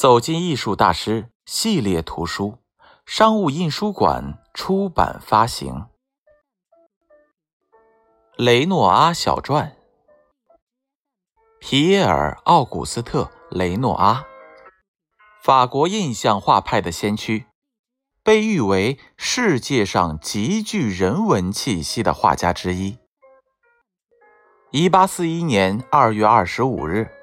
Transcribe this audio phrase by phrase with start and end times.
[0.00, 2.56] 走进艺术大师系列图书，
[3.04, 5.88] 商务印书馆出版发行。
[8.34, 9.76] 雷诺阿小传，
[11.58, 14.24] 皮耶尔·奥古斯特·雷诺阿，
[15.42, 17.44] 法国印象画派的先驱，
[18.22, 22.96] 被誉为世界上极具人文气息的画家之一。
[24.70, 27.19] 一八四一年二月二十五日。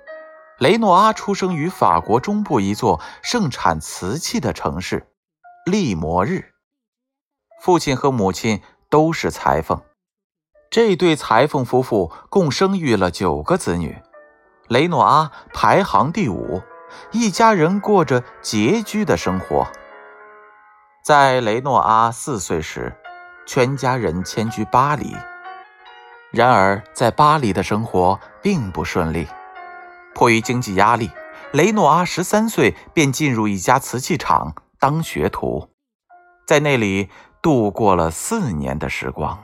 [0.60, 5.08] 雷诺阿出生于法国中部一座盛产瓷器的城市
[5.66, 6.54] 利摩日，
[7.62, 9.80] 父亲和母亲都是裁缝。
[10.72, 14.02] 这对裁缝夫妇共生育了九个子女，
[14.68, 16.62] 雷诺阿排行第五。
[17.12, 19.68] 一家人过着拮据的生活。
[21.06, 22.96] 在雷诺阿四岁时，
[23.46, 25.16] 全家人迁居巴黎。
[26.32, 29.28] 然而，在巴黎的生活并不顺利。
[30.18, 31.12] 迫于经济压力，
[31.54, 35.70] 雷诺阿十三岁便进入一家瓷器厂当学徒，
[36.48, 39.38] 在那里度过了四年的时光。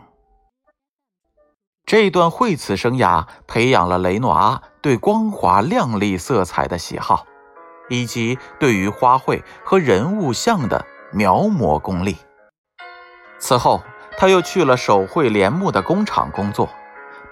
[1.86, 7.28] 这段绘瓷生涯培养了雷诺阿对光滑亮丽色彩的喜好，
[7.88, 12.18] 以及对于花卉和人物像的描摹功力。
[13.38, 13.84] 此后，
[14.18, 16.68] 他又去了手绘帘幕的工厂工作。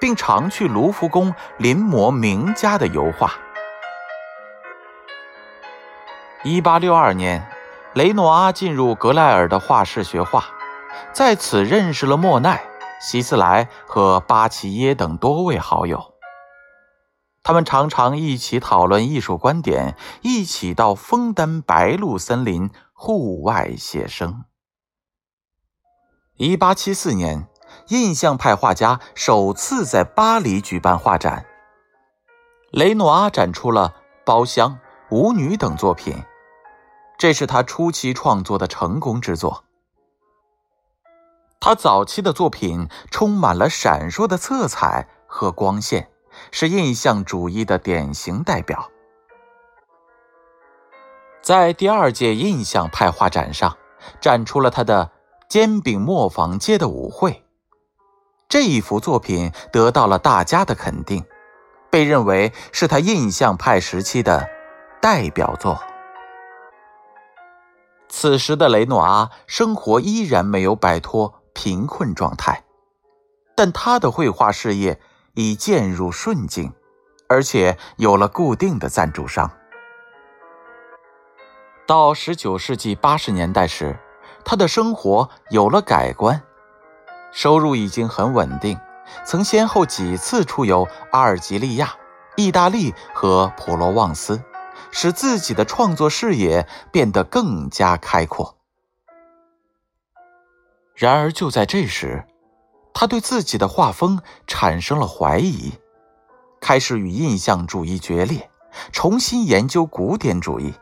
[0.02, 3.32] 并常去卢浮宫临摹名家的油画。
[6.44, 7.48] 一八六二年，
[7.94, 10.44] 雷诺阿进入格莱尔的画室学画，
[11.14, 12.64] 在此认识了莫奈、
[13.00, 16.16] 希斯莱和巴齐耶等多位好友。
[17.44, 24.46] 他们常常一起讨论艺术观点，一起到枫丹白露森林户外写生。
[26.38, 27.51] 一八七四年。
[27.88, 31.46] 印象派画家首次在巴黎举办画展，
[32.72, 34.70] 雷诺阿展出了《包厢》
[35.10, 36.24] 《舞女》等作品，
[37.18, 39.64] 这是他初期创作的成功之作。
[41.60, 46.10] 他早期的作品充满了闪烁的色彩和光线，
[46.52, 48.90] 是印象主义的典型代表。
[51.44, 53.78] 在第二届印象派画展上，
[54.20, 55.06] 展出了他的
[55.48, 57.32] 《煎饼磨坊街的舞会》。
[58.52, 61.24] 这一幅作品得到了大家的肯定，
[61.90, 64.46] 被认为是他印象派时期的
[65.02, 65.82] 代表作。
[68.10, 72.66] 此时的雷诺阿生活依然没有摆脱贫困状态，
[73.56, 75.00] 但他的绘画事业
[75.34, 76.74] 已渐入顺境，
[77.30, 79.50] 而且有了固定的赞助商。
[81.88, 83.98] 到十九世纪八十年代时，
[84.44, 86.44] 他的生活有了改观。
[87.32, 88.80] 收入已经很稳定，
[89.26, 91.94] 曾先后几次出游阿尔及利亚、
[92.36, 94.42] 意大利和普罗旺斯，
[94.92, 98.58] 使自己的创作视野变得更加开阔。
[100.94, 102.26] 然而，就在这时，
[102.94, 105.74] 他对自己的画风产生了怀疑，
[106.60, 108.50] 开始与印象主义决裂，
[108.92, 110.74] 重新研究古典主义，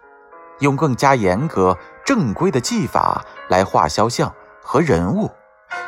[0.59, 5.30] 用更加严格、正规的技法来画肖像和人物。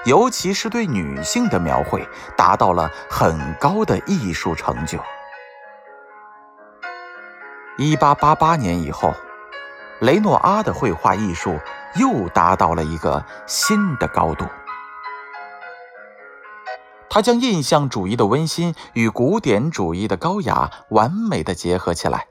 [0.06, 5.00] 尤其是对女性的描绘，达到了很高的艺术成就。
[7.78, 9.14] 一八八八年以后，
[10.00, 11.60] 雷诺阿的绘画艺术
[11.96, 14.46] 又达到了一个新的高度。
[17.10, 22.28] 他将印象主义的温馨与古典主义的高雅完美的结合起来，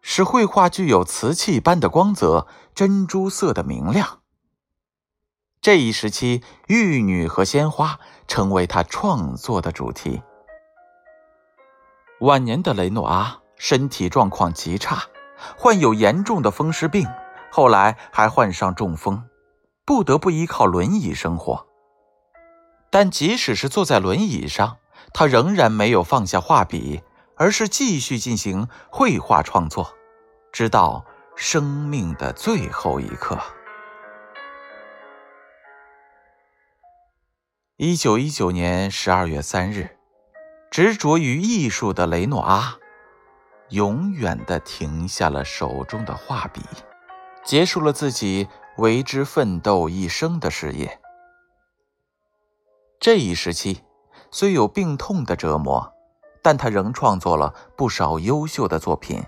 [0.00, 4.20] 使绘画具有瓷器般的光泽、珍珠色的明亮。
[5.68, 10.22] 这一时期，玉女和鲜花成为他创作的主题。
[12.20, 15.02] 晚年的雷诺阿身体状况极差，
[15.58, 17.06] 患有严重的风湿病，
[17.52, 19.24] 后来还患上中风，
[19.84, 21.66] 不得不依靠轮椅生活。
[22.88, 24.78] 但即使是坐在轮椅上，
[25.12, 27.02] 他仍然没有放下画笔，
[27.36, 29.92] 而是继续进行绘画创作，
[30.50, 31.04] 直到
[31.36, 33.38] 生命的最后一刻。
[37.80, 39.96] 一九一九年十二月三日，
[40.68, 42.76] 执着于艺术的雷诺阿，
[43.68, 46.60] 永远的停下了手中的画笔，
[47.44, 48.48] 结束了自己
[48.78, 50.98] 为之奋斗一生的事业。
[52.98, 53.84] 这一时期
[54.32, 55.92] 虽有病痛的折磨，
[56.42, 59.22] 但他仍创作了不少优秀的作品。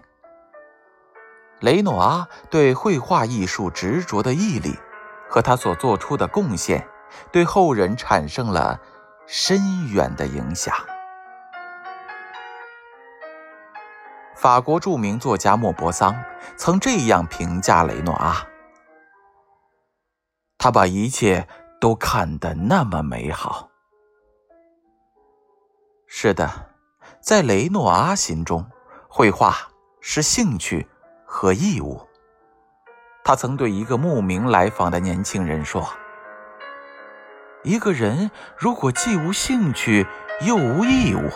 [1.61, 4.75] 雷诺阿对绘画艺术执着的毅力，
[5.29, 6.85] 和他所做出的贡献。
[7.33, 8.81] 对后人产生了
[9.27, 10.75] 深远的影响。
[14.35, 16.17] 法国著名作家莫泊桑
[16.57, 18.47] 曾这样评价雷诺阿：
[20.57, 21.47] 他把一切
[21.79, 23.69] 都看得那么美好。
[26.07, 26.71] 是的，
[27.21, 28.67] 在雷诺阿心中，
[29.09, 29.55] 绘画
[30.01, 30.89] 是兴趣
[31.27, 32.09] 和义务。
[33.23, 35.87] 他曾对一个慕名来访的年轻人说
[37.63, 40.07] ：“一个人如果既无兴趣
[40.41, 41.31] 又无义务，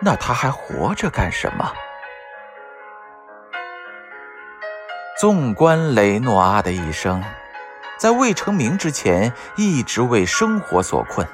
[0.00, 1.72] 那他还活着干什么？”
[5.18, 7.24] 纵观雷诺阿的一生，
[7.98, 11.26] 在未成名之前，一直为生活所困。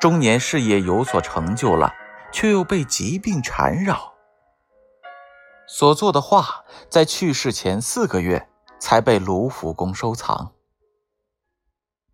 [0.00, 1.94] 中年事业有所成就了，
[2.32, 4.14] 却又被疾病缠绕。
[5.66, 8.48] 所作的画在去世前四个月
[8.78, 10.52] 才被卢浮宫收藏。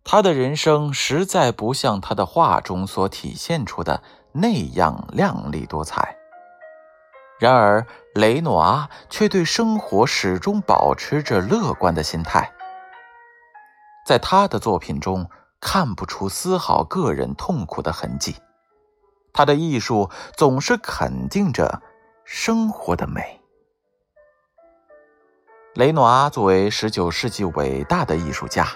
[0.05, 6.15] 他的人生实在不像他的画中所体现出的那样亮丽多彩。
[7.39, 12.53] 然而，雷诺阿却对生活始终保持着乐观的心态。
[14.07, 15.29] 在他的作品中。
[15.61, 18.35] 看不出丝毫个人痛苦的痕迹，
[19.33, 21.81] 他的艺术总是肯定着
[22.23, 23.41] 生活的美。
[25.73, 28.67] 雷诺阿作为19世纪伟大的艺术家，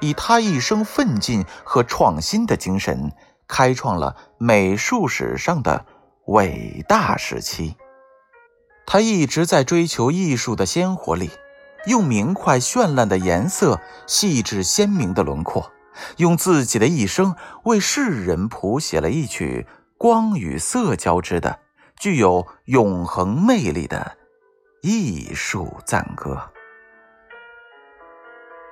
[0.00, 3.12] 以他一生奋进和创新的精神，
[3.48, 5.86] 开创了美术史上的
[6.26, 7.76] 伟大时期。
[8.86, 11.30] 他一直在追求艺术的鲜活力，
[11.86, 15.72] 用明快绚烂的颜色，细致鲜明的轮廓。
[16.18, 17.34] 用自己的一生
[17.64, 19.66] 为世人谱写了一曲
[19.96, 21.58] 光与色交织的、
[21.98, 24.18] 具有永恒魅力的
[24.82, 26.50] 艺术赞歌。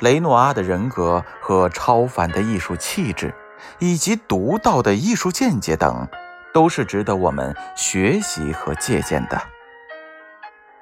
[0.01, 3.35] 雷诺阿的人格和超凡的艺术气质，
[3.79, 6.07] 以及独到的艺术见解等，
[6.53, 9.41] 都是值得我们学习和借鉴的。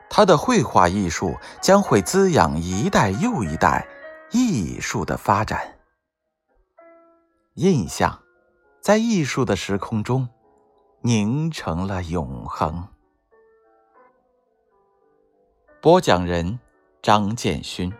[0.08, 3.86] 他的绘画艺术将会滋养一代又一代
[4.30, 5.78] 艺术的发展。
[7.54, 8.22] 印象，
[8.80, 10.28] 在艺术的时空中
[11.02, 12.88] 凝成了永恒。
[15.80, 16.58] 播讲人：
[17.02, 17.92] 张建勋。